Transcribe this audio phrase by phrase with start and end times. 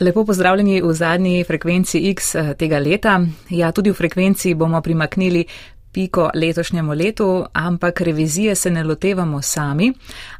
[0.00, 3.20] Lepo pozdravljeni v zadnji frekvenci X eh, tega leta.
[3.50, 5.44] Ja, tudi v frekvenci bomo primaknili
[5.92, 9.92] piko letošnjemu letu, ampak revizije se ne lotevamo sami,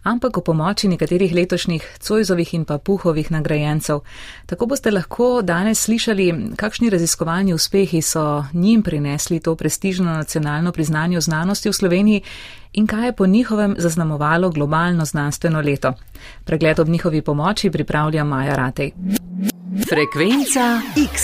[0.02, 4.00] ampak o pomoči nekaterih letošnjih Cojzovih in pa Puhovih nagrajencev.
[4.46, 11.18] Tako boste lahko danes slišali, kakšni raziskovalni uspehi so njim prinesli to prestižno nacionalno priznanje
[11.18, 12.22] o znanosti v Sloveniji
[12.72, 15.92] in kaj je po njihovem zaznamovalo globalno znanstveno leto.
[16.44, 18.90] Pregled ob njihovi pomoči pripravlja Maja Ratej.
[19.88, 20.80] Frekvenca
[21.12, 21.22] X.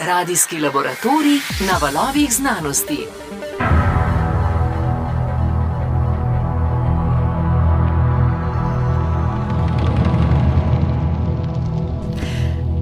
[0.00, 3.23] Radijski laboratorij na valovih znanosti.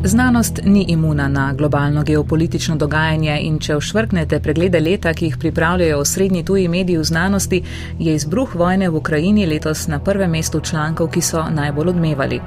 [0.04, 5.98] Znanost ni imuna na globalno geopolitično dogajanje in če ošvrknete preglede leta, ki jih pripravljajo
[5.98, 7.60] osrednji tuji mediji v znanosti,
[7.98, 12.40] je izbruh vojne v Ukrajini letos na prvem mestu člankov, ki so najbolj odmevali.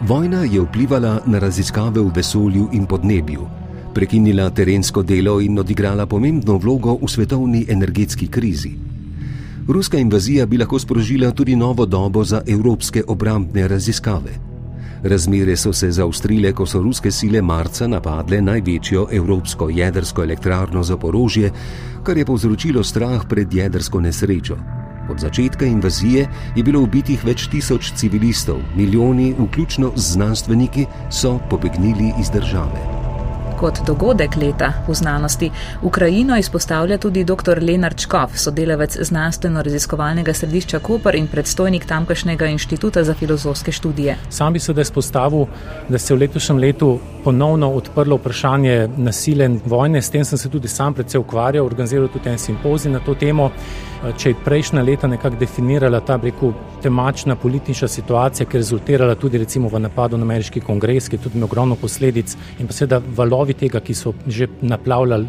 [0.00, 3.46] Vojna je vplivala na raziskave v vesolju in podnebju,
[3.94, 8.74] prekinila terensko delo in odigrala pomembno vlogo v svetovni energetski krizi.
[9.68, 14.47] Ruska invazija bi lahko sprožila tudi novo dobo za evropske obrambne raziskave.
[15.02, 20.96] Razmere so se zaustrile, ko so ruske sile marca napadle največjo evropsko jedrsko elektrarno za
[20.96, 21.52] porožje,
[22.02, 24.58] kar je povzročilo strah pred jedrsko nesrečo.
[25.10, 26.26] Od začetka invazije
[26.56, 32.97] je bilo ubitih več tisoč civilistov, milijoni, vključno z znanstveniki, so pobegnili iz države
[33.58, 35.50] kot dogodek leta v znanosti.
[35.82, 37.58] Ukrajino izpostavlja tudi dr.
[37.62, 44.16] Lenard Čkov, sodelavec znanstveno-raziskovalnega središča Koper in predstojnik tamkajšnjega inštituta za filozofske študije.
[44.30, 45.46] Sam bi se da izpostavil,
[45.88, 50.02] da se je v letošnjem letu ponovno odprlo vprašanje nasilja in vojne.
[50.02, 53.50] S tem sem se tudi sam predvsej ukvarjal, organiziral tudi en simpozij na to temo.
[54.16, 59.38] Če je prejšnja leta nekako definirala ta breku temačna politična situacija, ki je rezultirala tudi
[59.38, 63.00] recimo v napadu na ameriški kongres, ki je tudi imel ogromno posledic in pa seveda
[63.16, 65.26] valovi tega, ki so že naplavljali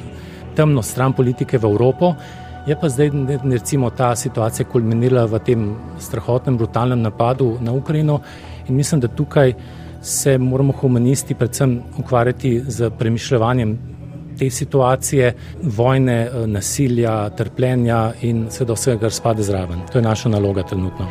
[0.55, 2.13] temno stran politike v Evropo,
[2.67, 3.11] je pa zdaj
[3.43, 8.19] recimo ta situacija kulminirala v tem strahotnem, brutalnem napadu na Ukrajino.
[8.67, 9.53] In mislim, da tukaj
[10.01, 13.77] se moramo humanisti predvsem ukvarjati z premišljanjem
[14.39, 19.81] te situacije, vojne, eh, nasilja, trpljenja in seveda vsega, kar spada zraven.
[19.91, 21.07] To je naša naloga trenutno.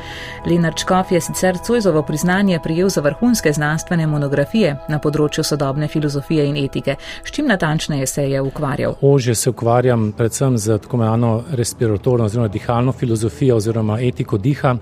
[0.46, 6.46] Lenar Čkov je sicer Cojzovo priznanje prijel za vrhunske znanstvene monografije na področju sodobne filozofije
[6.46, 6.96] in etike.
[7.24, 8.94] S čim natančneje se je ukvarjal?
[9.00, 14.76] Ože se ukvarjam predvsem z tako imenovano respiratorno oziroma dihalno filozofijo oziroma etiko diha.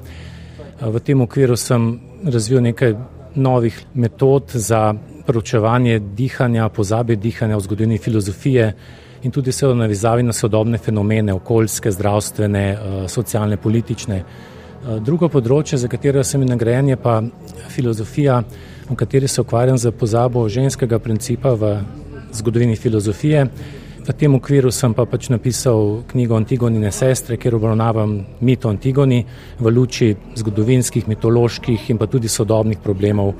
[0.81, 2.95] V tem okviru sem razvil nekaj
[3.37, 4.95] novih metod za
[5.27, 8.73] proučevanje dihanja, pozabe dihanja v zgodovini filozofije
[9.23, 14.17] in tudi se v navezavi na sodobne fenomene, okoljske, zdravstvene, eh, socialne, politične.
[14.17, 17.23] Eh, drugo področje, za katero sem nagrajen, je pa
[17.69, 18.43] filozofija,
[18.91, 21.81] v kateri se ukvarjam z pozabo ženskega principa v
[22.33, 23.49] zgodovini filozofije.
[24.07, 29.25] V tem okviru sem pa pač napisal knjigo Antigonine sestre, kjer obravnavam mito Antigoni
[29.59, 33.35] v luči zgodovinskih, mitoloških in pa tudi sodobnih problemov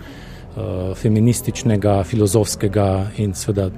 [0.57, 2.87] Eh, feminističnega, filozofskega
[3.21, 3.69] in seveda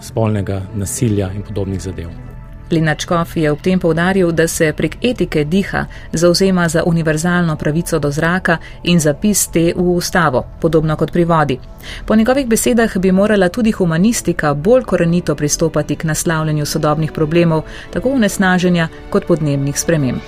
[0.00, 2.27] spolnega nasilja in podobnih zadev.
[2.70, 8.10] Linačkov je ob tem povdaril, da se prek etike diha zauzema za univerzalno pravico do
[8.10, 11.58] zraka in zapis te v ustavo, podobno kot pri vodi.
[12.06, 17.62] Po njegovih besedah bi morala tudi humanistika bolj korenito pristopati k naslavljanju sodobnih problemov,
[17.92, 20.20] tako vnesnaženja kot podnebnih sprememb.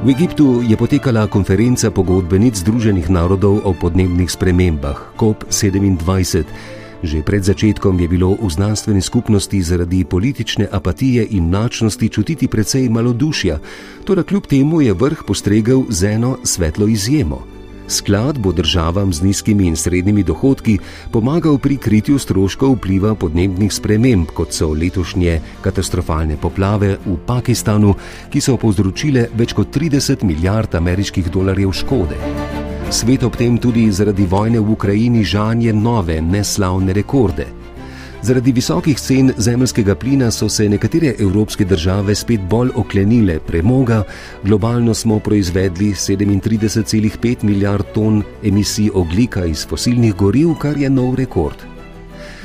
[0.00, 6.48] V Egiptu je potekala konferenca pogodbenic Združenih narodov o podnebnih spremembah COP27.
[7.04, 12.88] Že pred začetkom je bilo v znanstveni skupnosti zaradi politične apatije in načnosti čutiti precej
[12.88, 13.60] malodušja,
[14.08, 17.59] toda kljub temu je vrh postregel z eno svetlo izjemo.
[17.90, 20.78] Sklad bo državam z nizkimi in srednjimi dohodki
[21.10, 27.96] pomagal pri kritju stroškov vpliva podnebnih sprememb, kot so letošnje katastrofalne poplave v Pakistanu,
[28.30, 32.18] ki so povzročile več kot 30 milijard ameriških dolarjev škode.
[32.90, 37.59] Svet ob tem tudi zaradi vojne v Ukrajini žanje nove neslavne rekorde.
[38.22, 44.02] Zaradi visokih cen zemljskega plina so se nekatere evropske države spet bolj oklenile premoga,
[44.44, 51.56] globalno smo proizvedli 37,5 milijard ton emisij oglika iz fosilnih goriv, kar je nov rekord.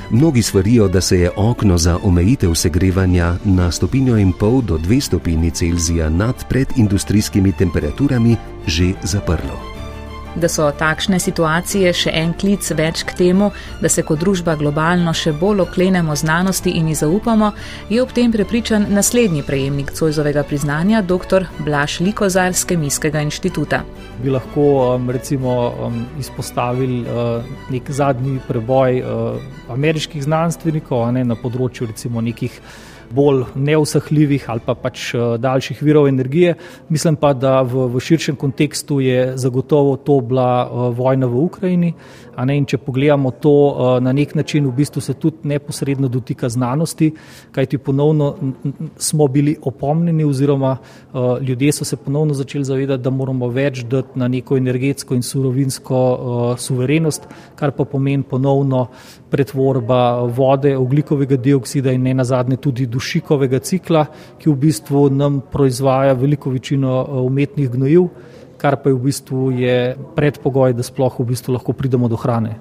[0.09, 5.01] Mnogi svarijo, da se je okno za omejitev segrevanja na stopinjo in pol do dve
[5.01, 8.35] stopinji Celzija nad predindustrijskimi temperaturami
[8.67, 9.74] že zaprlo.
[10.35, 13.51] Da so takšne situacije še en klic več k temu,
[13.81, 17.51] da se kot družba globalno še bolj oklenemo znanosti in ji zaupamo,
[17.89, 21.47] je ob tem prepričan naslednji prejemnik Cojzovega priznanja, dr.
[21.59, 23.83] Blaž Likozar z Kemijskega inštituta.
[24.23, 29.39] Bi lahko um, recimo um, izpostavili uh, nek zadnji preboj uh,
[29.75, 32.59] ameriških znanstvenikov ne, na področju recimo nekih
[33.15, 36.55] bolj neusahljivih ali pa pač eh, daljših virov energije.
[36.89, 41.93] Mislim pa, da v, v širšem kontekstu je zagotovo to bila eh, vojna v Ukrajini.
[42.35, 47.13] Ne, če pogledamo to eh, na nek način, v bistvu se tudi neposredno dotika znanosti,
[47.55, 48.35] kajti ponovno
[48.97, 50.77] smo bili opomnjeni, oziroma
[51.41, 56.55] ljudje so se ponovno začeli zavedati, da moramo več dati na neko energetsko in surovinsko
[56.59, 58.87] suverenost, kar pa pomeni ponovno
[59.35, 64.05] pretvorba vode, oglikovega dioksida in ne nazadnje tudi dušikovega cikla,
[64.39, 68.07] ki v bistvu nam proizvaja veliko večino eh, umetnih gnojiv,
[68.57, 69.77] kar pa je v bistvu je
[70.15, 72.55] predpogoj, da sploh v bistvu lahko pridemo do hrane.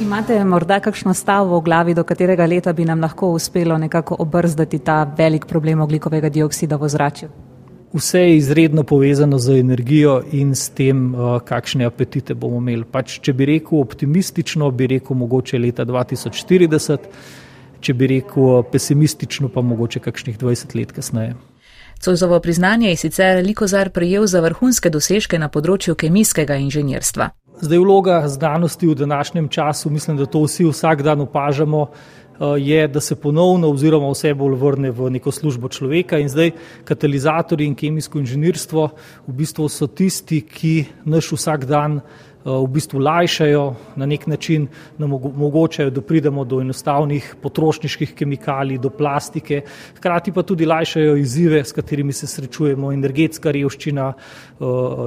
[0.00, 4.78] Imate morda kakšno stavo v glavi, do katerega leta bi nam lahko uspelo nekako obrzdati
[4.78, 7.53] ta velik problem oglikovega dioksida v zraku?
[7.94, 12.84] Vse je izredno povezano z energijo in s tem, eh, kakšne apetite bomo imeli.
[12.84, 16.98] Pač, če bi rekel optimistično, bi rekel mogoče leta 2040
[17.84, 21.36] če bi rekel pesimistično, pa mogoče kakšnih 20 let kasneje.
[22.04, 27.30] Cojzovo priznanje je sicer Likozar prejel za vrhunske dosežke na področju kemijskega inženjerstva.
[27.64, 32.23] Zdaj vloga znanosti v današnjem času, mislim, da to vsi vsak dan opažamo, eh,
[32.58, 36.18] je, da se ponovno oziroma vse bolj vrne v neko službo človeka.
[36.18, 36.50] In zdaj
[36.84, 38.88] katalizatorji in kemijsko inženirstvo
[39.26, 42.00] v bistvu so tisti, ki naš vsak dan
[42.44, 44.66] Eh, v bistvu lajšajo, na nek način
[44.98, 49.62] nam omogočajo, da pridemo do enostavnih potrošniških kemikalij, do plastike,
[49.96, 54.53] hkrati pa tudi lajšajo izzive, s katerimi se srečujemo, energetska revščina, eh,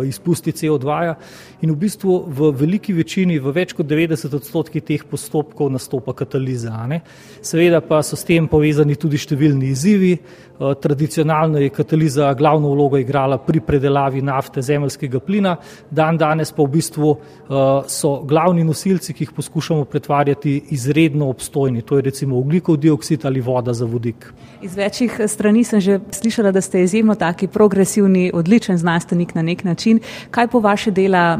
[0.05, 0.85] izpusti CO2.
[0.85, 1.15] -ja.
[1.61, 6.87] In v bistvu v veliki večini, v več kot 90 odstotkih teh postopkov nastopa kataliza.
[6.87, 7.01] Ne?
[7.41, 10.13] Seveda pa so s tem povezani tudi številni izzivi.
[10.13, 15.57] Eh, tradicionalno je kataliza glavno vlogo igrala pri predelavi nafte, zemljskega plina,
[15.91, 17.17] dan danes pa v bistvu
[17.47, 21.81] Eh, so glavni nosilci, ki jih poskušamo pretvarjati, izredno obstojni.
[21.81, 24.33] To je recimo oglikov dioksid ali voda za vodik.
[24.61, 29.63] Iz večjih strani sem že slišala, da ste izjemno taki progresivni, odličen znanstvenik na nek
[29.63, 29.99] način.
[30.31, 31.39] Kaj po vaše dela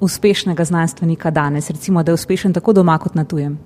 [0.00, 3.58] uspešnega znanstvenika danes, recimo, da je uspešen tako doma kot na tujem?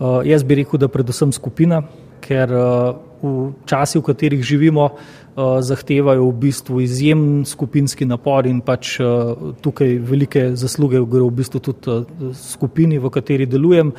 [0.00, 1.82] Uh, jaz bi rekel, da predvsem skupina,
[2.24, 8.60] ker uh, v časi, v katerih živimo, uh, zahtevajo v bistvu izjemen skupinski napor in
[8.60, 13.92] pač uh, tukaj velike zasluge gre v bistvu tudi uh, skupini, v kateri delujem.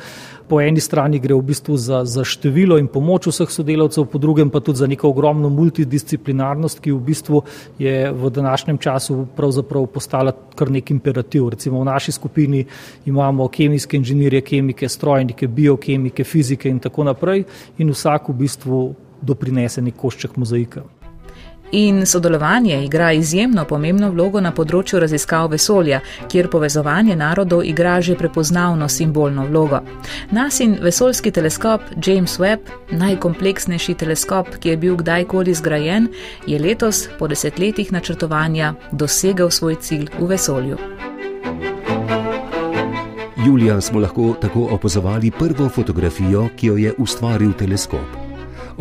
[0.48, 4.50] Po eni strani gre v bistvu za, za število in pomoč vseh sodelavcev, po drugem
[4.50, 7.42] pa tudi za neko ogromno multidisciplinarnost, ki v bistvu
[7.78, 11.48] je v današnjem času pravzaprav postala kar nek imperativ.
[11.54, 12.66] Recimo v naši skupini
[13.06, 17.46] imamo kemijske inženirje, kemike, strojnike, biokemike, fizike in tako naprej
[17.78, 18.82] in vsak v bistvu
[19.22, 20.82] doprinese nek košček mozaika.
[21.72, 28.16] In sodelovanje igra izjemno pomembno vlogo na področju raziskav vesolja, kjer povezovanje narodov igra že
[28.20, 29.80] prepoznavno simbolno vlogo.
[30.30, 36.10] Nasin vesoljski teleskop James Webb, najkompleksnejši teleskop, ki je bil kdajkoli zgrajen,
[36.46, 40.76] je letos po desetletjih načrtovanja dosegel svoj cilj v vesolju.
[43.46, 48.21] Julija smo lahko tako opazovali prvo fotografijo, ki jo je ustvaril teleskop.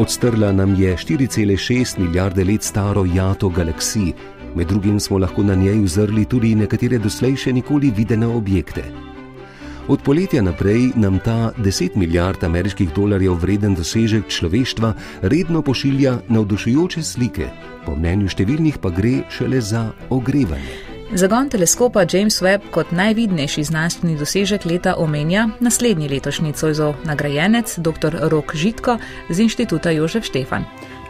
[0.01, 4.13] Odstrla nam je 4,6 milijarde let staro jato galaksij,
[4.55, 8.81] med drugim smo lahko na njej uzrli tudi nekatere doslej še nikoli videne objekte.
[9.87, 17.03] Od poletja naprej nam ta 10 milijard ameriških dolarjev vreden dosežek človeštva redno pošilja navdušujoče
[17.03, 17.51] slike,
[17.85, 20.90] po mnenju številnih pa gre šele za ogrevanje.
[21.13, 28.15] Zagon teleskopa James Webb kot najvidnejši znanstveni dosežek leta omenja naslednji letošnji Cojzo nagrajenec dr.
[28.31, 28.95] Rok Žitko
[29.29, 30.63] z inštituta Jožef Štefan.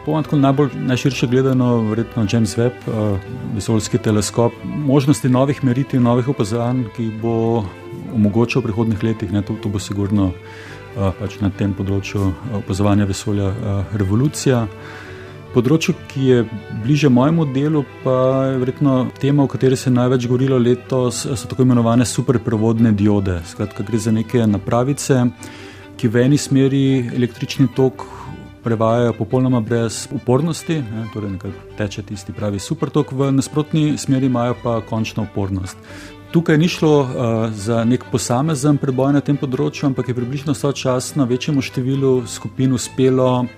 [0.05, 3.19] Pomatko najbolj najširše gledano, verjetno James Webb, uh,
[3.55, 7.63] vesoljski teleskop, možnosti novih meritev, novih opazovanj, ki bo
[8.15, 13.05] omogočal v prihodnih letih, ne, to, to bo sigurno uh, pač na tem področju opazovanja
[13.05, 13.53] vesolja
[13.93, 14.65] revolucija.
[15.51, 16.43] Področje, ki je
[16.79, 18.13] bliže mojemu delu, pa
[18.47, 23.41] je verjetno tema, o kateri se je največ govorilo letos, so tako imenovane superprevodne diode.
[23.49, 25.25] Skratka, gre za neke napravice,
[25.99, 26.85] ki v eni smeri
[27.17, 28.05] električni tok
[28.63, 31.35] prevajajo popolnoma brez upornosti, ne, torej
[31.75, 35.75] teče tisti pravi supertok, v nasprotni smeri imajo pa končno upornost.
[36.31, 37.11] Tukaj ni šlo uh,
[37.51, 43.49] za nek posamezen preboj na tem področju, ampak je približno sočasno večjemu številu skupin uspelo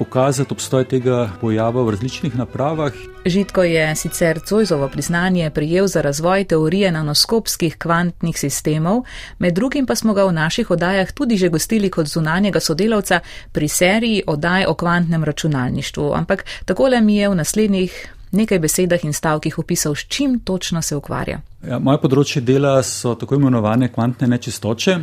[0.00, 2.92] pokazati obstoj tega pojava v različnih napravah.
[3.26, 9.02] Žitko je sicer Cojzovo priznanje prijel za razvoj teorije nanoskopskih kvantnih sistemov,
[9.38, 13.20] med drugim pa smo ga v naših oddajah tudi že gostili kot zunanjega sodelavca
[13.52, 19.12] pri seriji oddaj o kvantnem računalništvu, ampak takole mi je v naslednjih nekaj besedah in
[19.12, 21.40] stavkih opisal, s čim točno se ukvarja.
[21.66, 24.94] Ja, moje področje dela so tako imenovane kvantne nečistoče.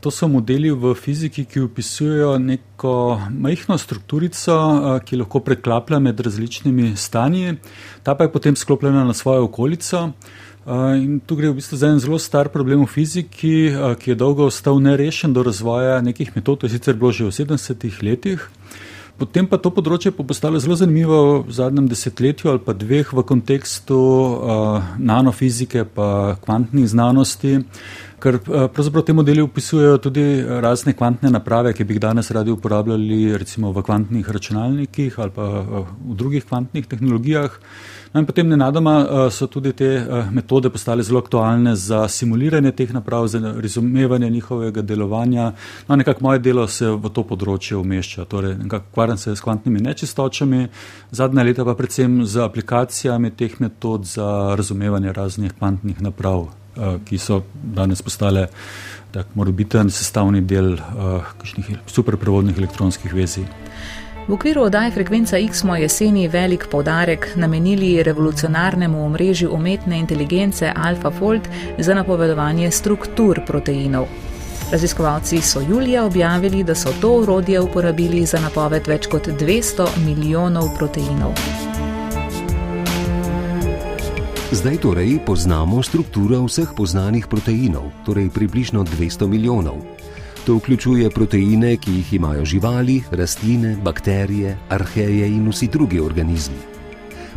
[0.00, 2.92] To so modeli v fiziki, ki opisujejo neko
[3.28, 4.56] majhno strukturico,
[5.04, 7.58] ki lahko preklaplja med različnimi stanji,
[8.02, 10.12] ta pa je potem sklopljena na svojo okolico.
[10.68, 13.52] In tu gre v bistvu za en zelo star problem v fiziki,
[14.00, 17.32] ki je dolgo ostal nerešen do razvoja nekih metod, to je sicer bilo že v
[17.32, 18.48] 70-ih letih.
[19.18, 23.24] Potem pa to področje pa postalo zelo zanimivo v zadnjem desetletju ali pa dveh v
[23.26, 27.56] kontekstu uh, nanofizike pa kvantnih znanosti,
[28.20, 30.24] ker uh, pravzaprav te modeli opisujejo tudi
[30.64, 35.46] razne kvantne naprave, ki bi jih danes radi uporabljali recimo v kvantnih računalnikih ali pa
[35.60, 37.60] uh, v drugih kvantnih tehnologijah.
[38.14, 39.88] No in potem nenadoma so tudi te
[40.32, 45.52] metode postale zelo aktualne za simuliranje teh naprav, za razumevanje njihovega delovanja.
[45.88, 49.84] No, nekako moje delo se v to področje umešča, torej nekako ukvarjam se s kvantnimi
[49.84, 50.68] nečistočami,
[51.10, 56.48] zadnja leta pa predvsem z aplikacijami teh metod za razumevanje raznih kvantnih naprav,
[57.04, 58.48] ki so danes postale
[59.10, 61.24] tak morbiten sestavni del uh,
[61.86, 63.46] superprevodnih elektronskih vezij.
[64.28, 71.48] V okviru oddaje Frekvenca X smo jeseni velik povdarek namenili revolucionarnemu omrežju umetne inteligence AlphaFold
[71.78, 74.06] za napovedovanje struktur proteinov.
[74.72, 80.68] Raziskovalci so julija objavili, da so to urodje uporabili za napoved več kot 200 milijonov
[80.76, 81.67] proteinov.
[84.48, 89.76] Zdaj torej poznamo strukturo vseh poznanih proteinov, torej približno 200 milijonov.
[90.48, 96.56] To vključuje proteine, ki jih imajo živali, rastline, bakterije, arheje in vsi drugi organizmi.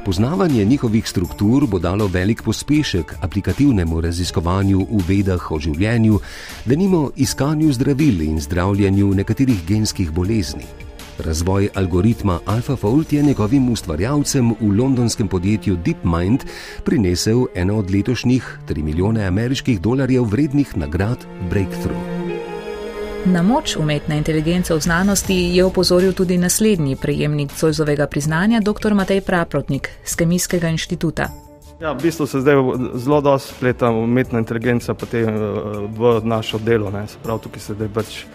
[0.06, 6.20] Poznavanje njihovih struktur bo dalo velik pospešek aplikativnemu raziskovanju v vedah o življenju,
[6.66, 10.91] da nimo iskanju zdravil in zdravljenju nekaterih genskih bolezni.
[11.22, 16.44] Razvoj algoritma AlphaFold je njegovim ustvarjalcem v londonskem podjetju DeepMind
[16.84, 21.18] prinesel eno od letošnjih 3 milijone ameriških dolarjev vrednih nagrad
[21.50, 22.02] Breakthrough.
[23.26, 28.94] Na moč umetne inteligence v znanosti je opozoril tudi naslednji prejemnik Cojzovega priznanja, dr.
[28.94, 31.30] Matej Praprotnik z Kemijskega inštituta.
[31.82, 32.56] Ja, v bistvu se zdaj
[32.94, 35.26] zelo dosti spleta umetna inteligenca eh,
[35.98, 36.92] v našo delo.
[37.24, 38.26] Prav tukaj se zdaj pač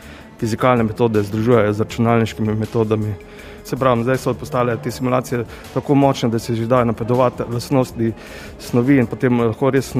[0.40, 3.14] fizikalne metode združujejo z računalniškimi metodami.
[3.64, 8.12] Se pravi, zdaj so postale te simulacije tako močne, da se že da napredovati lastnosti
[8.58, 9.94] snovi in potem lahko res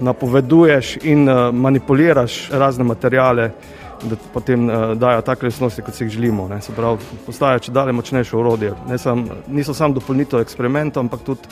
[0.00, 3.50] napoveduješ in eh, manipuliraš razne materijale
[4.02, 6.48] da potem uh, dajo take resnosti, kot si jih želimo.
[6.76, 8.72] Pravi, postajajo če dalje močnejše urodje.
[8.98, 11.48] Sam, niso samo dopolnitev eksperimentov, ampak tudi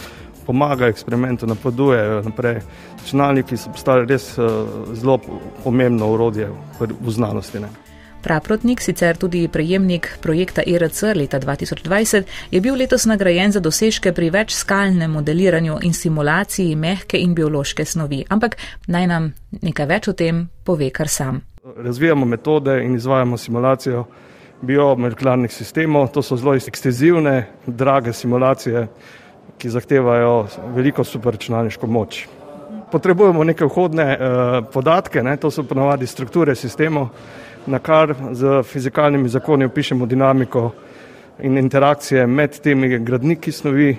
[0.46, 2.60] pomagajo eksperimentu, napovedujejo naprej.
[3.02, 4.32] Računalniki so postali res
[4.94, 5.20] zelo
[5.64, 6.50] pomembno urodje
[6.80, 7.62] v, v znanosti.
[7.62, 7.89] Ne.
[8.22, 14.30] Praprotnik, sicer tudi prejemnik projekta IRC leta 2020, je bil letos nagrajen za dosežke pri
[14.30, 18.24] večskalnem modeliranju in simulaciji mehke in biološke snovi.
[18.28, 21.40] Ampak naj nam nekaj več o tem pove kar sam.
[21.76, 24.04] Razvijamo metode in izvajamo simulacijo
[24.62, 26.08] biomolekularnih sistemov.
[26.12, 28.86] To so zelo ekstenzivne, drage simulacije,
[29.58, 32.26] ki zahtevajo veliko superračunalniško moč.
[32.92, 34.18] Potrebujemo neke vhodne eh,
[34.72, 35.36] podatke, ne?
[35.36, 37.08] to so ponovadi strukture sistemov,
[37.66, 40.70] na kar z fizikalnimi zakoni opišemo dinamiko
[41.42, 43.96] in interakcije med temi gradniki snovi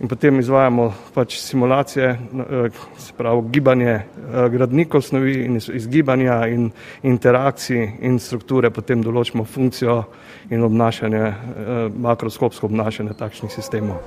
[0.00, 4.04] in potem izvajamo pač simulacije, eh, se pravi gibanje eh,
[4.48, 6.70] gradnikov snovi in izgibanja in
[7.02, 10.02] interakcij in strukture, potem določimo funkcijo
[10.50, 14.00] in obnašanje, eh, makroskopsko obnašanje takšnih sistemov.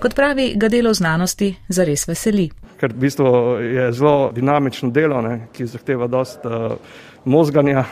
[0.00, 2.50] Kot pravi, ga delo znanosti zares veseli.
[2.78, 6.76] Ker v bistvu je zelo dinamično delo, ne, ki zahteva dosta
[7.24, 7.84] možganja,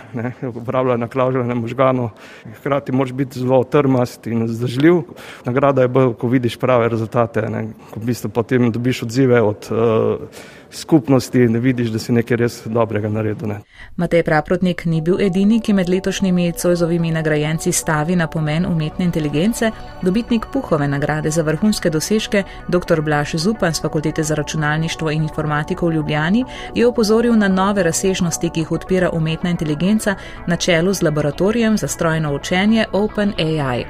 [0.55, 2.11] uporabljanja klauzule možganov.
[2.59, 5.03] Hkrati moraš biti zelo trmast in zdržljiv.
[5.45, 9.69] Nagrada je bolj, ko vidiš prave rezultate, ne, ko v bistvu potem dobiš odzive od
[9.71, 10.29] uh,
[10.71, 13.49] skupnosti in vidiš, da si nekaj res dobrega naredil.
[13.49, 13.61] Ne.
[13.97, 19.71] Matej Praprotnik ni bil edini, ki med letošnjimi Cojzovimi nagrajenci stavi na pomen umetne inteligence.
[20.03, 23.01] Dobitnik Puhove nagrade za vrhunske dosežke, dr.
[23.01, 28.51] Blaž Zupan z Fakultete za računalništvo in informatiko v Ljubljani, je opozoril na nove razsežnosti,
[28.51, 30.15] ki jih odpira umetna inteligenca
[30.47, 33.85] na čelu z laboratorijem za strojno učenje OpenAI.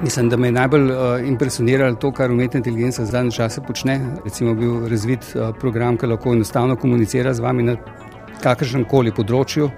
[0.00, 4.00] Mislim, da me je najbolj uh, impresioniralo to, kar umetna inteligenca v zadnjem času počne.
[4.24, 7.76] Recimo, bil razvit uh, program, ki lahko enostavno komunicira z vami na
[8.42, 9.70] kakršnem koli področju.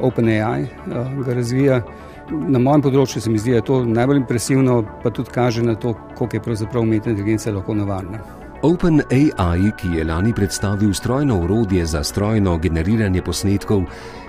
[0.00, 1.82] OpenAI uh, ga razvija
[2.30, 5.74] Na mojem področju se mi zdi, da je to najbolj impresivno, pa tudi kaže na
[5.74, 8.20] to, koliko je pravzaprav umetna inteligenca lahko nevarna.
[8.62, 13.82] OpenAI, ki je lani predstavil strojno urodje za strojno generiranje posnetkov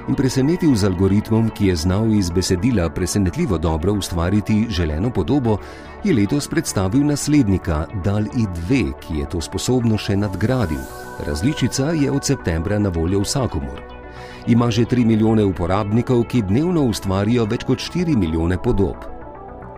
[0.08, 5.58] in presenetil z algoritmom, ki je znal iz besedila presenetljivo dobro ustvariti želeno podobo,
[6.03, 10.81] je letos predstavil naslednika DAL-I 2, ki je to sposobno še nadgradil.
[11.27, 13.81] Različica je od septembra na voljo vsakomur.
[14.48, 19.12] Ima že 3 milijone uporabnikov, ki dnevno ustvarijo več kot 4 milijone podob.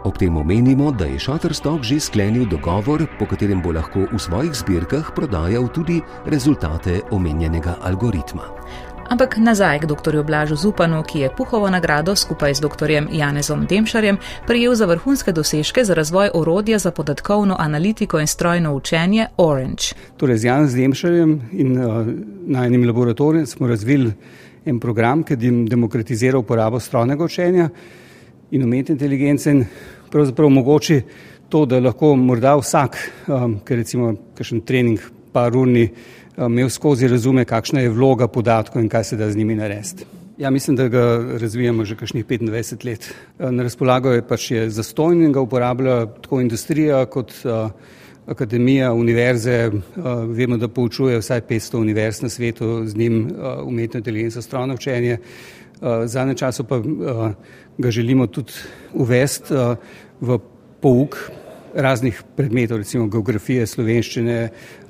[0.03, 4.51] Ob tem omenimo, da je Shutterstock že sklenil dogovor, po katerem bo lahko v svojih
[4.51, 8.43] zbirkah prodajal tudi rezultate omenjenega algoritma.
[9.09, 10.23] Ampak nazaj k dr.
[10.23, 12.89] Blažu Zupanu, ki je Puhovo nagrado skupaj z dr.
[13.11, 14.17] Janezom Demšarjem
[14.47, 19.83] prijel za vrhunske dosežke za razvoj orodja za podatkovno analitiko in strojno učenje Orange.
[20.17, 22.07] Torej, z Janezom Demšarjem in uh,
[22.47, 24.13] na enem laboratoriju smo razvili
[24.65, 25.35] en program, ki
[25.67, 27.69] demokratizira uporabo strojnega učenja
[28.51, 29.65] in umetne inteligence in
[30.11, 31.01] pravzaprav omogoči
[31.49, 34.99] to, da lahko morda vsak, um, ker recimo kakšen trening
[35.33, 35.89] par urni,
[36.37, 40.05] imel skozi razume, kakšna je vloga podatkov in kaj se da z njimi narediti.
[40.37, 43.13] Ja, mislim, da ga razvijamo že kakšnih 25 let.
[43.39, 47.69] Na razpolago je pač je zastojn in ga uporablja tako industrija kot uh,
[48.27, 49.71] akademija, univerze.
[50.27, 53.27] Vemo, da poučuje vsaj 500 univerz na svetu z njim
[53.65, 55.17] umetno inteligenco, strojno učenje.
[55.81, 56.81] Uh, zadnje času pa
[57.77, 58.53] ga želimo tudi
[58.93, 59.53] uvesti
[60.21, 60.39] v
[60.81, 61.17] pouk
[61.73, 64.37] raznih predmetov, recimo geografije, slovenščine,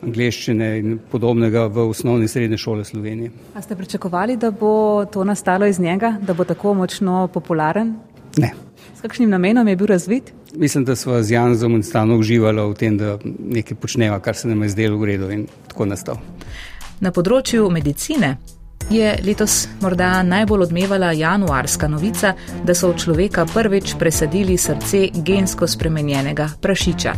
[0.03, 3.31] angliščine in podobnega v osnovni in srednje šole Slovenije.
[3.55, 7.95] A ste pričakovali, da bo to nastalo iz njega, da bo tako močno popularen?
[8.37, 8.53] Ne.
[8.95, 10.33] S kakšnim namenom je bil razvit?
[10.55, 14.63] Mislim, da smo z Janzom enostavno uživali v tem, da nekaj počneva, kar se nam
[14.63, 16.19] je zdelo v redu in tako nastal.
[16.99, 18.37] Na področju medicine
[18.89, 25.67] je letos morda najbolj odmevala januarska novica, da so v človeka prvič presadili srce gensko
[25.67, 27.13] spremenjenega prašiča.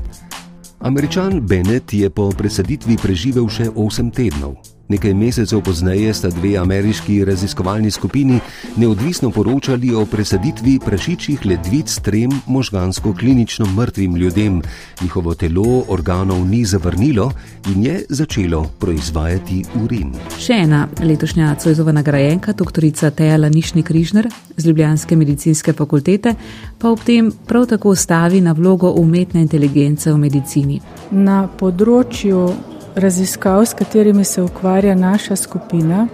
[0.79, 4.55] Američan Bennett je po presaditvi preživel še 8 tednov.
[4.87, 8.39] Nekaj mesecev pozneje sta dve ameriški raziskovalni skupini
[8.77, 14.61] neodvisno poročali o presaditvi prašičjih ledvic trem možgansko-klinično mrtvim ljudem.
[15.01, 17.31] Njihovo telo organov ni zavrnilo
[17.73, 20.13] in je začelo proizvajati urin.
[20.37, 22.85] Še ena letošnja Cojzova nagrajenka, dr.
[23.15, 26.35] Tejala Nišni Križner z Ljubljanske medicinske fakultete,
[26.77, 30.79] pa ob tem prav tako stavi na vlogo umetne inteligence v medicini.
[31.11, 36.07] Na področju raziskav, s katerimi se ukvarja naša skupina,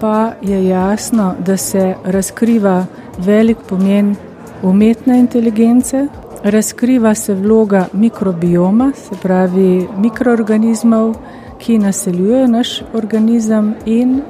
[0.00, 2.86] pa je jasno, da se razkriva
[3.18, 4.16] velik pomen
[4.62, 6.06] umetne inteligence,
[6.44, 11.14] razkriva se vloga mikrobioma, se pravi mikroorganizmov,
[11.58, 14.20] ki naseljujejo naš organizem in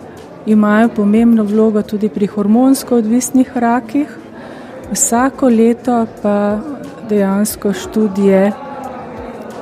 [0.46, 4.18] imajo pomembno vlogo tudi pri hormonsko odvisnih rakih.
[4.92, 6.58] Vsako leto pa
[7.08, 8.52] dejansko študije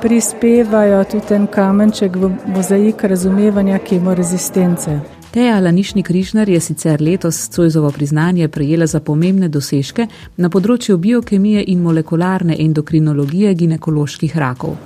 [0.01, 4.99] prispevajo tudi en kamenček v mozaik razumevanja kemorezistence.
[5.31, 10.07] Teja Lanišni Križnar je sicer letos Cojzovo priznanje prejela za pomembne dosežke
[10.37, 14.77] na področju biokemije in molekularne endokrinologije ginekoloških rakov.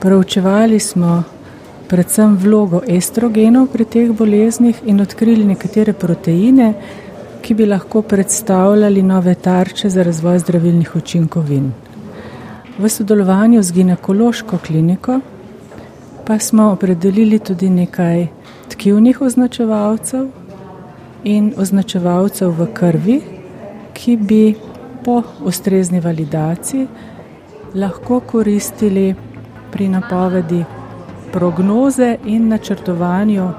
[0.00, 1.22] Proučevali smo
[1.88, 6.74] predvsem vlogo estrogenov pri teh boleznih in odkrili nekatere proteine,
[7.42, 11.72] ki bi lahko predstavljali nove tarče za razvoj zdravilnih učinkovin.
[12.78, 15.20] V sodelovanju z ginekološko kliniko
[16.26, 18.26] pa smo opredelili tudi nekaj
[18.68, 20.28] tkivnih označevalcev
[21.24, 23.20] in označevalcev v krvi,
[23.94, 24.54] ki bi
[25.04, 26.86] po ustrezni validaciji
[27.74, 29.14] lahko koristili
[29.72, 30.64] pri napovedi
[31.32, 33.50] prognoze in načrtovanju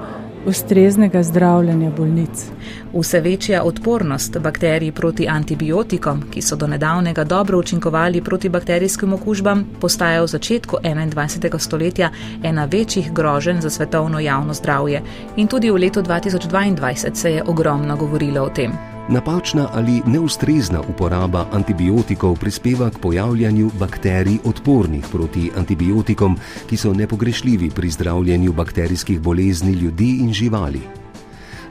[0.46, 2.46] ustreznega zdravljenja bolnic.
[2.94, 9.64] Vse večja odpornost bakterij proti antibiotikom, ki so do nedavnega dobro učinkovali proti bakterijskim okužbam,
[9.80, 11.58] postaja v začetku 21.
[11.58, 12.10] stoletja
[12.42, 15.02] ena večjih groženj za svetovno javno zdravje.
[15.36, 18.93] In tudi v letu 2022 se je ogromno govorilo o tem.
[19.08, 26.36] Napačna ali neustrezna uporaba antibiotikov prispeva k pojavljanju bakterij odpornih proti antibiotikom,
[26.66, 30.80] ki so nepogrešljivi pri zdravljenju bakterijskih bolezni ljudi in živali.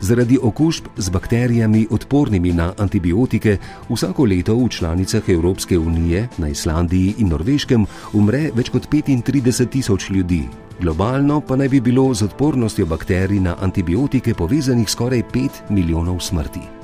[0.01, 3.57] Zaradi okužb z bakterijami odpornimi na antibiotike
[3.89, 10.09] vsako leto v članicah Evropske unije, na Islandiji in Norveškem umre več kot 35 tisoč
[10.09, 10.43] ljudi.
[10.81, 16.82] Globalno pa naj bi bilo z odpornostjo bakterij na antibiotike povezanih skoraj 5 milijonov smrti.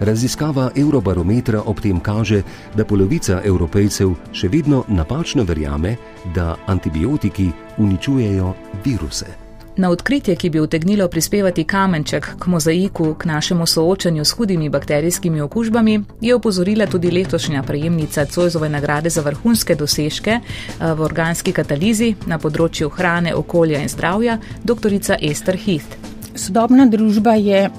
[0.00, 2.42] Raziskava Eurobarometra ob tem kaže,
[2.76, 5.96] da polovica evropejcev še vedno napačno verjame,
[6.34, 9.50] da antibiotiki uničujejo viruse.
[9.76, 15.40] Na odkritje, ki bi utegnilo prispevati kamenček k mozaiku, k našemu soočanju s hudimi bakterijskimi
[15.40, 22.14] okužbami, je opozorila tudi letošnja prejemnica Cojzove nagrade za vrhunske dosežke eh, v organski katalizi
[22.26, 24.96] na področju hrane, okolja in zdravja, dr.
[25.20, 25.96] Ester Heath.
[26.34, 27.70] Sodobna družba je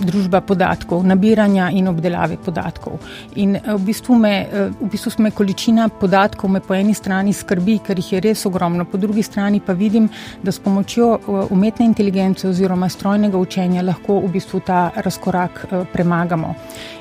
[0.00, 2.98] družba podatkov, nabiranja in obdelave podatkov.
[3.36, 7.32] In eh, v bistvu, me, eh, v bistvu me količina podatkov me po eni strani
[7.32, 10.08] skrbi, ker jih je res ogromno, po drugi strani pa vidim,
[10.42, 16.54] da s pomočjo umetne inteligence oziroma strojnega učenja lahko v bistvu ta razkorak premagamo.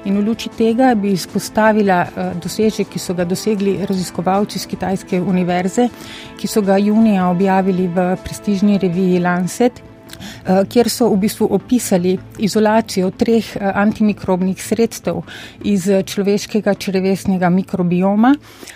[0.06, 2.06] In v luči tega bi izpostavila
[2.42, 5.88] dosežek, ki so ga dosegli raziskovalci z Kitajske univerze,
[6.38, 9.91] ki so ga junija objavili v prestižni reviji Lancet.
[10.22, 15.22] Eh, kjer so v bistvu opisali izolacijo treh eh, antimikrobnih sredstev
[15.64, 18.34] iz eh, človeškega črevesnega mikrobioma,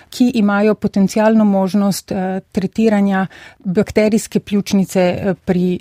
[0.09, 2.11] ki imajo potencijalno možnost
[2.51, 3.25] tretiranja
[3.65, 5.79] bakterijske pljučnice pri,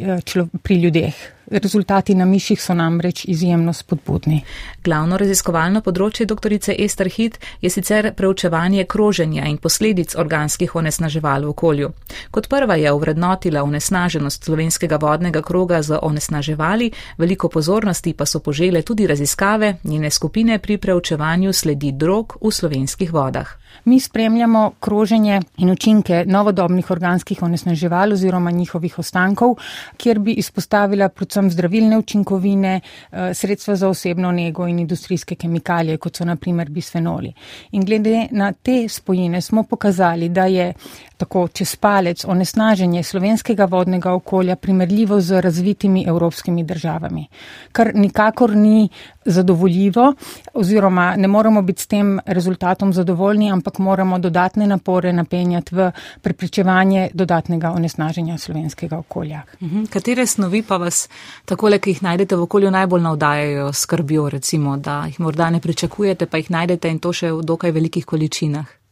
[0.63, 1.15] pri ljudeh.
[1.55, 4.41] Rezultati na miših so namreč izjemno spodbudni.
[4.85, 6.57] Glavno raziskovalno področje dr.
[6.75, 11.93] Ester Hit je sicer preučevanje kroženja in posledic organskih onesnaževal v okolju.
[12.35, 16.91] Kot prva je uvrednotila onesnaženost slovenskega vodnega kroga z onesnaževali,
[17.23, 23.15] veliko pozornosti pa so požele tudi raziskave njene skupine pri preučevanju sledi drog v slovenskih
[23.15, 23.55] vodah.
[23.85, 29.57] Mi spremljamo kroženje in učinke novodobnih organskih onesnaževal oziroma njihovih ostankov,
[29.97, 36.17] kjer bi izpostavila predvsem zdravilne učinkovine, eh, sredstva za osebno nego in industrijske kemikalije, kot
[36.17, 37.33] so naprimer bisfenoli.
[37.73, 40.73] In glede na te spojine smo pokazali, da je
[41.17, 47.27] tako čez palec onesnaženje slovenskega vodnega okolja primerljivo z razvitimi evropskimi državami,
[47.73, 48.89] kar nikakor ni
[49.25, 50.13] zadovoljivo
[50.55, 55.91] oziroma ne moramo biti s tem rezultatom zadovoljni, ampak moramo dodatne napore napenjati v
[56.23, 59.43] preprečevanje dodatnega onesnaženja slovenskega okolja.
[59.61, 59.85] Mhm.
[59.85, 61.09] Katere snovi pa vas
[61.45, 66.27] takole, ki jih najdete v okolju, najbolj navdajajo skrbijo, recimo, da jih morda ne pričakujete,
[66.27, 68.84] pa jih najdete in to še v dokaj velikih količinah?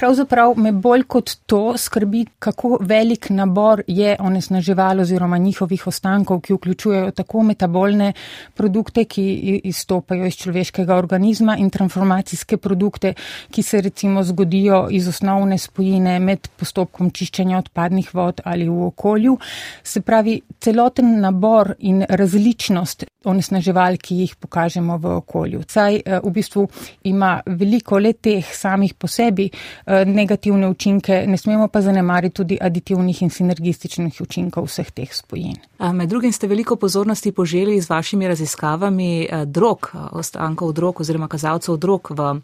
[0.00, 6.54] Pravzaprav me bolj kot to skrbi, kako velik nabor je onesnaževal oziroma njihovih ostankov, ki
[6.54, 8.12] vključujejo tako metabolne
[8.56, 9.24] produkte, ki
[9.68, 13.12] izstopajo iz človeškega organizma in transformacijske produkte,
[13.50, 19.36] ki se recimo zgodijo iz osnovne spojine med postopkom čiščenja odpadnih vod ali v okolju.
[19.82, 25.62] Se pravi, celoten nabor in različnost onesnaževal, ki jih pokažemo v okolju.
[25.68, 26.68] Saj eh, v bistvu
[27.04, 29.50] ima veliko le teh samih po sebi
[29.86, 35.56] Eh, negativne učinke, ne smemo pa zanemariti tudi aditivnih in sinergističnih učinkov vseh teh spojin.
[35.92, 41.76] Med drugim ste veliko pozornosti poželi z vašimi raziskavami eh, drog, ostankov drog oziroma kazalcev
[41.76, 42.40] drog v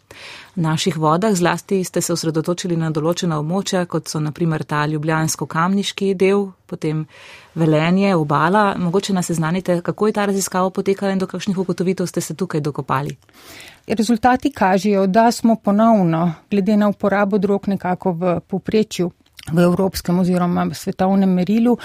[0.55, 1.33] naših vodah.
[1.33, 7.05] Zlasti ste se osredotočili na določena območja, kot so naprimer ta ljubljansko-kamniški del, potem
[7.55, 8.75] velenje, obala.
[8.77, 12.61] Mogoče nas seznanite, kako je ta raziskava potekala in do kakšnih ugotovitev ste se tukaj
[12.61, 13.15] dokopali.
[13.87, 19.11] Rezultati kažejo, da smo ponovno, glede na uporabo drog, nekako v poprečju
[19.51, 21.77] v evropskem oziroma svetovnem merilu,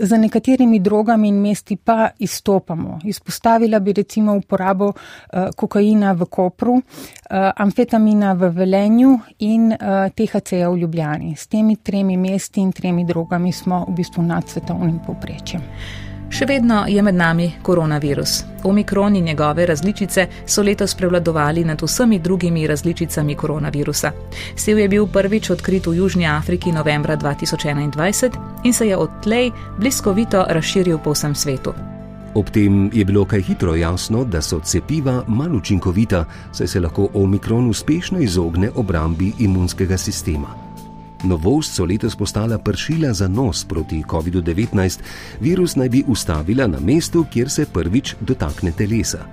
[0.00, 2.98] za nekaterimi drogami in mesti pa izstopamo.
[3.04, 6.82] Izpostavila bi recimo uporabo uh, kokaina v Kopru, uh,
[7.56, 11.36] amfetamina v Velenju in uh, eh, THC-ja v Ljubljani.
[11.36, 15.62] S temi tremi mesti in tremi drogami smo v bistvu nad svetovnim povprečjem.
[16.30, 18.44] Še vedno je med nami koronavirus.
[18.64, 24.12] Omikron in njegove različice so letos prevladovali nad vsemi drugimi različicami koronavirusa.
[24.56, 28.30] Sev je bil prvič odkrit v Južnji Afriki novembra 2021
[28.64, 31.74] in se je odtlej bliskovito razširil po vsem svetu.
[32.34, 37.08] Ob tem je bilo kaj hitro jasno, da so cepiva manj učinkovita, saj se lahko
[37.14, 40.69] omikron uspešno izogne obrambi imunskega sistema.
[41.24, 44.98] Novost so letos postala pršila za nos proti COVID-19,
[45.40, 49.26] virus naj bi ustavila na mestu, kjer se prvič dotakne telesa.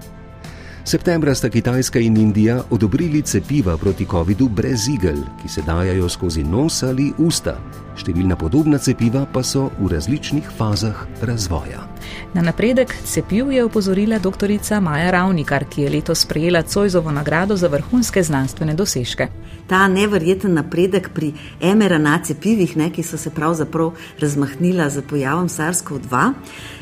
[0.87, 6.43] Septembra sta Kitajska in Indija odobrili cepiva proti COVID-u brez igel, ki se dajajo skozi
[6.43, 7.57] nos ali usta.
[7.95, 11.86] Številna podobna cepiva pa so v različnih fazah razvoja.
[12.33, 14.51] Na napredek cepiv je opozorila dr.
[14.81, 19.27] Maja Ravnikar, ki je letos prejela Cojzovo nagrado za vrhunske znanstvene dosežke.
[19.67, 26.33] Ta nevreten napredek pri mRNA cepivih, ne, ki so se pravzaprav razmahnila z pojavom SARS-CoV-2.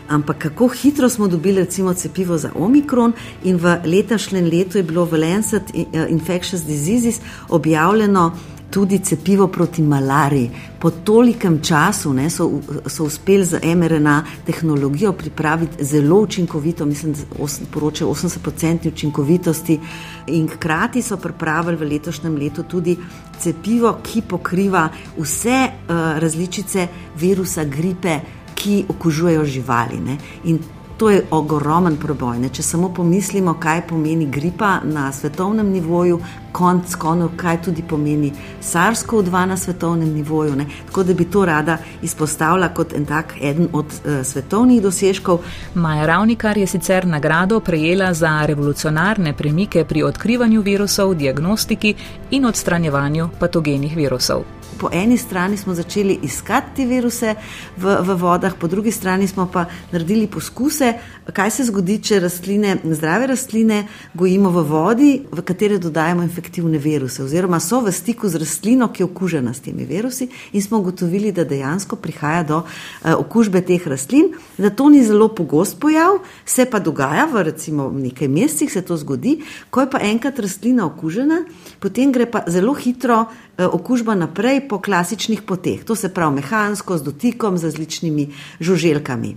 [0.07, 5.05] Ampak kako hitro smo dobili recimo cepivo za omikron, in v letošnjem letu je bilo
[5.05, 5.63] v Lancet
[6.09, 8.31] Infectious Diseases objavljeno
[8.75, 10.49] tudi cepivo proti malariji.
[10.79, 12.49] Po tolikem času ne, so,
[12.85, 19.79] so uspeli z mRNA tehnologijo pripraviti zelo učinkovito, mislim, da poročajo 80% učinkovitosti,
[20.27, 22.97] in hkrati so pripravili v letošnjem letu tudi
[23.39, 28.19] cepivo, ki pokriva vse uh, različice virusa gripe
[28.55, 29.99] ki okužujejo živali.
[29.99, 30.17] Ne?
[30.43, 30.59] In
[30.97, 32.39] to je ogromen preboj.
[32.39, 32.49] Ne?
[32.49, 36.19] Če samo pomislimo, kaj pomeni gripa na svetovnem nivoju,
[36.55, 38.31] konc konov, kaj tudi pomeni
[38.63, 40.55] SARS-CoV-2 na svetovnem nivoju.
[40.55, 40.65] Ne?
[40.85, 45.43] Tako da bi to rada izpostavila kot en tak eden od uh, svetovnih dosežkov.
[45.75, 51.95] Maja Ravnikar je sicer nagrado prejela za revolucionarne premike pri odkrivanju virusov, diagnostiki
[52.31, 54.45] in odstranjevanju patogenih virusov
[54.77, 57.35] po eni strani smo začeli iskati te viruse
[57.77, 60.93] v, v vodah, po drugi strani smo pa naredili poskuse,
[61.33, 67.23] kaj se zgodi, če rastline, zdrave rastline gojimo v vodi, v katere dodajemo infektivne viruse,
[67.23, 71.31] oziroma so v stiku z rastlino, ki je okužena s temi virusi, in smo ugotovili,
[71.31, 76.65] da dejansko prihaja do uh, okužbe teh rastlin, da to ni zelo pogost pojav, se
[76.65, 81.45] pa dogaja v recimo nekaj mesecih, se to zgodi, ko je pa enkrat rastlina okužena,
[81.79, 83.25] potem gre pa zelo hitro
[83.57, 88.27] Eh, okužba naprej po klasičnih poteh, to se pravi mehansko, z dotikom, z različnimi
[88.59, 89.35] žuželkami.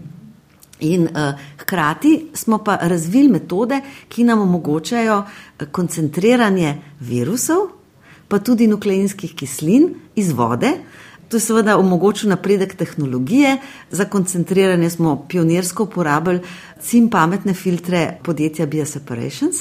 [0.80, 7.68] In uh, hkrati smo pa razvili metode, ki nam omogočajo eh, koncentriranje virusov,
[8.28, 10.72] pa tudi nukleinskih kislin iz vode,
[11.28, 13.58] To je seveda omogočil napredek tehnologije,
[13.90, 16.40] za koncentriranje smo pionirsko uporabljali
[16.80, 19.56] cim pametne filtre podjetja Bioseparations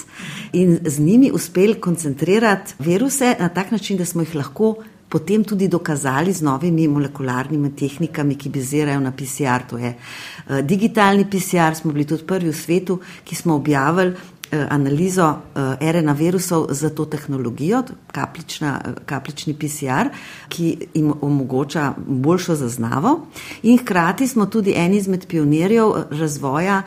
[0.53, 4.75] in z njimi uspeli koncentrirati viruse na tak način, da smo jih lahko
[5.09, 9.67] potem tudi dokazali z novimi molekularnimi tehnikami, ki bazirajo na PCR.
[9.69, 14.15] To je uh, digitalni PCR, smo bili tudi prvi v svetu, ki smo objavili
[14.51, 15.37] Eh, analizo
[15.79, 20.09] eh, RNA virusov za to tehnologijo, kaplična, eh, kaplični PCR,
[20.49, 23.27] ki jim omogoča boljšo zaznavo.
[23.63, 26.81] In hkrati smo tudi eni izmed pionirjev razvoja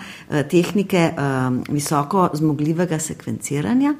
[0.50, 1.12] tehnike
[1.68, 3.94] visoko zmogljivega sekvenciranja,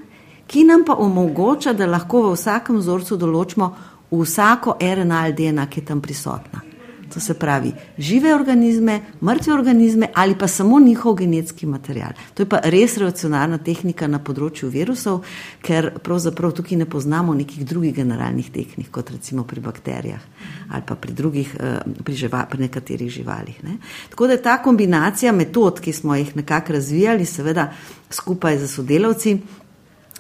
[0.47, 3.75] ki nam pa omogoča, da lahko v vsakem vzorcu določimo
[4.11, 6.71] vsako RNA ali DNA, ki je tam prisotna
[7.15, 12.11] to se pravi žive organizme, mrtve organizme ali pa samo njihov genetski material.
[12.35, 15.25] To je pa res revolucionarna tehnika na področju virusov,
[15.63, 20.27] ker pravzaprav tukaj ne poznamo nekih drugih generalnih tehnik, kot recimo pri bakterijah
[20.71, 23.65] ali pa pri drugih, eh, pri, živa, pri nekaterih živalih.
[23.65, 23.79] Ne.
[24.11, 27.73] Tako da je ta kombinacija metod, ki smo jih nekako razvijali, seveda
[28.11, 29.39] skupaj z sodelavci.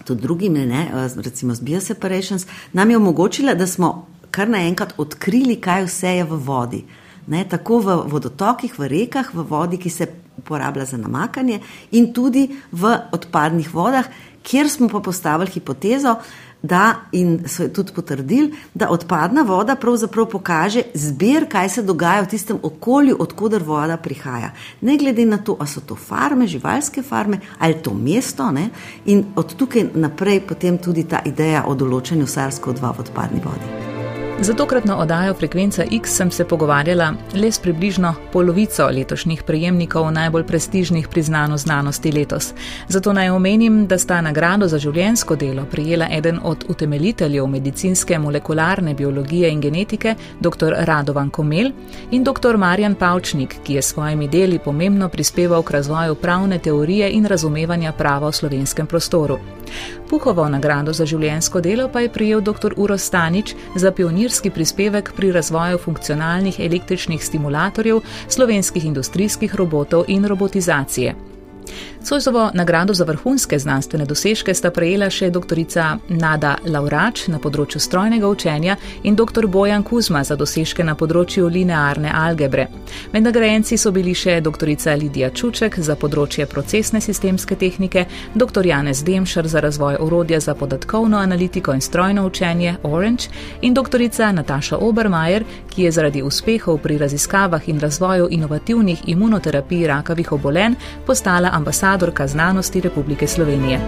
[0.04, 5.84] Tudi drugimi, ne, recimo z Bioseparations, nam je omogočila, da smo kar naenkrat odkrili, kaj
[5.84, 6.84] vse je v vodi.
[7.26, 10.08] Ne, tako v vodotokih, v rekah, v vodi, ki se
[10.40, 11.60] uporablja za namakanje,
[11.92, 14.08] in tudi v odpadnih vodah,
[14.42, 16.16] kjer smo pa postavili hipotezo,
[16.62, 22.28] da in so tudi potrdili, da odpadna voda pravzaprav pokaže zbir, kaj se dogaja v
[22.28, 24.52] tistem okolju, odkuder voda prihaja.
[24.80, 28.50] Ne glede na to, ali so to farme, živalske farme ali to mesto.
[28.50, 28.68] Ne,
[29.04, 33.89] in od tukaj naprej potem tudi ta ideja o določenju SARS-CoV-2 v odpadni vodi.
[34.42, 40.46] Za tokratno oddajo Frekvenca X sem se pogovarjala le s približno polovico letošnjih prejemnikov najbolj
[40.46, 42.54] prestižnih priznanj znanosti letos.
[42.88, 48.94] Zato naj omenim, da sta nagrado za življensko delo prijela eden od utemeljiteljev medicinske molekularne
[48.94, 50.72] biologije in genetike, dr.
[50.78, 51.72] Radovan Komel
[52.10, 52.56] in dr.
[52.56, 57.92] Marjan Pavčnik, ki je s svojimi deli pomembno prispeval k razvoju pravne teorije in razumevanja
[57.92, 59.38] prava v slovenskem prostoru.
[60.10, 62.72] Puhovo nagrado za življensko delo pa je prijel dr.
[62.82, 71.14] Uro Stanič za pionirski prispevek pri razvoju funkcionalnih električnih stimulatorjev, slovenskih industrijskih robotov in robotizacije.
[72.02, 75.58] Sojzovo nagrado za vrhunske znanstvene dosežke sta prejela še dr.
[76.08, 79.46] Nada Laurač na področju strojnega učenja in dr.
[79.46, 82.66] Bojan Kuzma za dosežke na področju linearne algebre.
[83.12, 84.72] Med nagrajenci so bili še dr.
[84.96, 88.66] Lidija Čuček za področje procesne sistemske tehnike, dr.
[88.66, 93.28] Janez Demšar za razvoj orodja za podatkovno analitiko in strojno učenje Orange
[93.60, 94.00] in dr.
[94.32, 100.74] Nataša Obermajer, ki je zaradi uspehov pri raziskavah in razvoju inovativnih imunoterapij rakavih obolenj
[101.06, 101.89] postala ambasadorka
[102.26, 103.80] znanosti Republike Slovenije.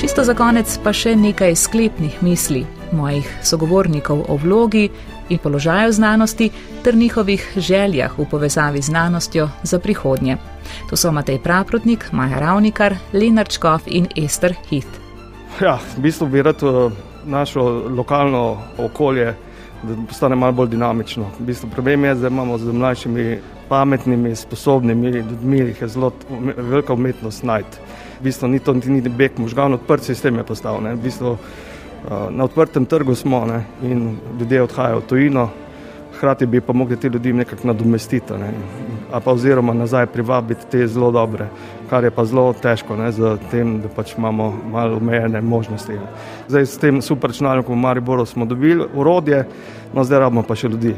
[0.00, 4.88] Čisto za konec pa še nekaj sklepnih misli mojih sogovornikov o vlogi
[5.28, 6.50] in položaju znanosti
[6.84, 10.36] ter njihovih željah v povezavi z znanostjo za prihodnje.
[10.90, 14.88] To so Matej Praprotnik, Maja Ravnikar, Lenard Škov in Ester Hit.
[15.60, 16.90] Ja, v bistvu bi rad eh,
[17.24, 19.34] našo lokalno okolje
[19.82, 21.26] da postane malo bolj dinamično.
[21.38, 23.38] V bistvu problem je, da imamo z mlajšimi,
[23.68, 26.12] pametnimi, sposobnimi ljudmi, ki je zelo
[26.56, 27.78] velika umetnost najti.
[28.20, 30.80] V bistvu ni to niti ni beg možganov, odprt sistem je postal.
[30.80, 33.64] V bistvu, uh, na odprtem trgu smo ne?
[33.82, 35.48] in ljudje odhajajo v tujino,
[36.18, 38.52] hkrati bi pa mogli te ljudi nekako nadomestiti, ne?
[39.24, 41.46] pa oziroma nazaj privabiti te zelo dobre,
[41.90, 43.12] kar je pa zelo težko, ne?
[43.12, 46.00] z tem, da pač imamo malo omejene možnosti.
[46.48, 49.44] Zdaj s tem superčnalnikom v Mariboru smo dobili urodje,
[49.94, 50.96] no zdaj rabimo pa še ljudi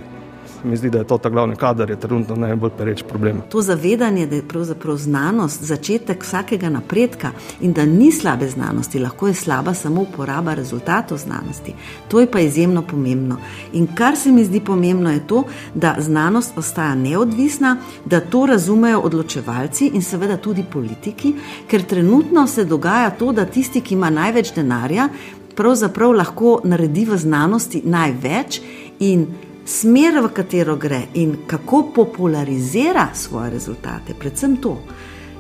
[0.65, 3.43] mi zdi, da je to ta glavni kader, je trenutno najbolj pereč problem.
[3.51, 9.29] To zavedanje, da je pravzaprav znanost začetek vsakega napredka in da ni slabe znanosti, lahko
[9.29, 11.75] je slaba samo uporaba rezultatov znanosti.
[12.09, 13.37] To je pa izjemno pomembno.
[13.73, 15.45] In kar se mi zdi pomembno, je to,
[15.75, 21.35] da znanost ostaja neodvisna, da to razumejo odločevalci in seveda tudi politiki,
[21.69, 25.09] ker trenutno se dogaja to, da tisti, ki ima največ denarja,
[25.57, 28.61] pravzaprav lahko naredi v znanosti največ
[29.01, 29.27] in
[29.71, 34.79] smer, v katero gre in kako popularizira svoje rezultate, predvsem to,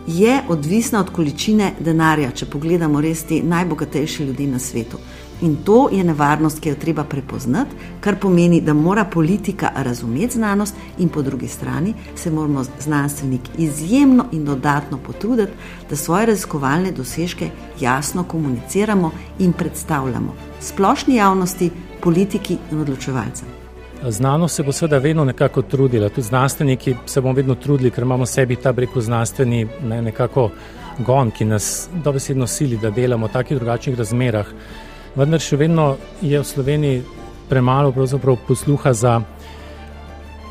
[0.07, 4.99] je odvisna od količine denarja, če pogledamo res te najbogatejše ljudi na svetu.
[5.40, 10.75] In to je nevarnost, ki jo treba prepoznati, kar pomeni, da mora politika razumeti znanost,
[10.99, 15.53] in po drugi strani se moramo znanstveniki izjemno in dodatno potruditi,
[15.90, 23.60] da svoje raziskovalne dosežke jasno komuniciramo in predstavljamo splošni javnosti, politiki in odločevalcem.
[24.09, 28.25] Znanost se bo seveda vedno nekako trudila, tudi znanstveniki se bomo vedno trudili, ker imamo
[28.25, 30.51] v sebi ta breko znanstveni ne, nekako
[30.99, 34.47] gon, ki nas dobesedno sili, da delamo v takih drugačnih razmerah.
[35.17, 37.03] Vendar še vedno je v Sloveniji
[37.49, 37.93] premalo
[38.49, 39.21] posluha za,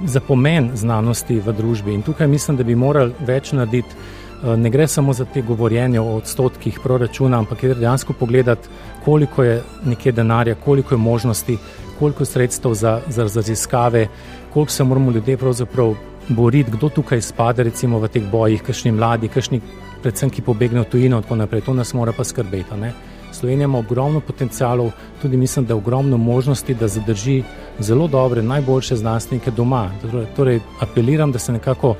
[0.05, 3.95] za pomen znanosti v družbi in tukaj mislim, da bi morali več narediti.
[4.43, 8.69] Eh, ne gre samo za te govorjenje o odstotkih proračuna, ampak je dejansko pogledati,
[9.05, 11.57] koliko je nekje denarja, koliko je možnosti,
[11.99, 14.07] koliko sredstev za, za raziskave,
[14.53, 15.95] koliko se moramo ljudje pravzaprav
[16.29, 19.61] boriti, kdo tukaj spada recimo v teh bojih, kakšni mladi, kakšni
[20.01, 21.61] predvsem, ki pobegnejo tujino in tako naprej.
[21.65, 22.77] To nas mora pa skrbeti.
[22.77, 22.93] Ne?
[23.31, 27.43] Slovenija ima ogromno potencialov, tudi mislim, da ogromno možnosti, da zadrži
[27.79, 29.89] zelo dobre, najboljše znanstvenike doma.
[30.01, 31.95] Torej, torej apeliram, da se nekako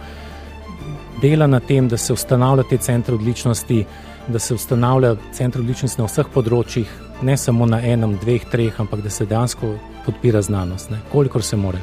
[1.21, 3.85] dela na tem, da se ustanavlja te centre odličnosti,
[4.27, 6.89] da se ustanavlja centre odličnosti na vseh področjih,
[7.21, 9.73] ne samo na enem, dveh, treh, ampak da se dejansko
[10.05, 11.79] podpira znanost, ne, kolikor se more.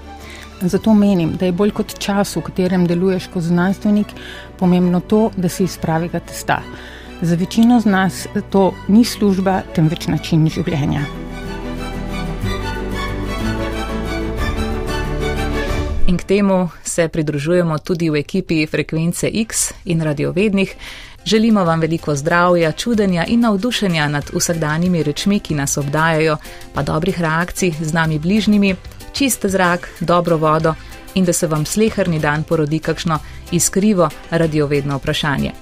[0.60, 4.06] Zato menim, da je bolj kot čas, v katerem deluješ kot znanstvenik,
[4.58, 6.62] pomembno to, da si iz pravega testa.
[7.22, 11.04] Za večino z nas to ni služba, temveč način življenja.
[16.06, 20.76] In k temu se pridružujemo tudi v ekipi Frekvence X in radiovednih.
[21.26, 26.36] Želimo vam veliko zdravja, čudenja in navdušenja nad vsakdanjimi rečmi, ki nas obdajajo,
[26.74, 28.76] pa dobrih reakcij z nami bližnjimi,
[29.12, 30.74] čist zrak, dobro vodo
[31.14, 33.18] in da se vam slehrni dan porodi kakšno
[33.52, 35.52] iskrivo radiovedno vprašanje.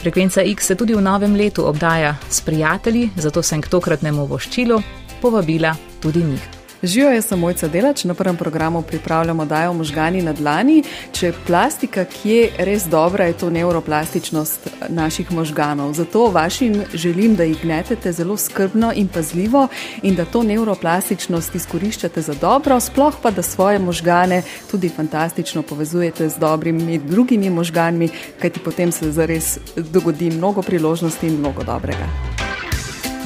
[0.00, 4.82] Frekvenca X se tudi v novem letu obdaja s prijatelji, zato sem k tokratnemu voščilu
[5.20, 6.61] povabila tudi njih.
[6.82, 10.82] Živijo je samo mojca delač, na prvem programu pripravljamo dajo možgani na dlani.
[11.12, 15.92] Če je plastika, ki je res dobra, je to neuroplastičnost naših možganov.
[15.92, 19.68] Zato vašim želim, da jih gnetete zelo skrbno in pazljivo
[20.02, 26.28] in da to neuroplastičnost izkoriščate za dobro, sploh pa da svoje možgane tudi fantastično povezujete
[26.28, 28.08] z dobrimi drugimi možganmi,
[28.40, 32.10] kajti potem se zares dogodi mnogo priložnosti in mnogo dobrega.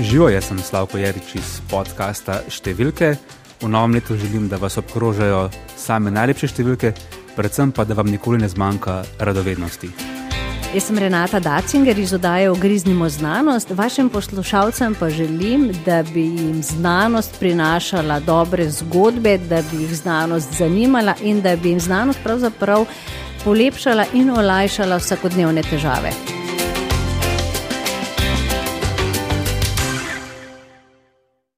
[0.01, 3.17] Živo, jaz sem Slavko Jarič iz podcasta Številke.
[3.61, 6.93] V novem letu želim, da vas obkrožajo same najlepše številke,
[7.37, 9.91] predvsem pa, da vam nikoli ne zmanjka radovednosti.
[10.75, 13.71] Jaz sem Renata Dacinger iz oddaje Ogriznimo znanost.
[13.71, 20.59] Vašim poslušalcem pa želim, da bi jim znanost prinašala dobre zgodbe, da bi jih znanost
[20.59, 22.85] zanimala in da bi jim znanost pravzaprav
[23.45, 26.13] polepšala in olajšala vsakodnevne težave.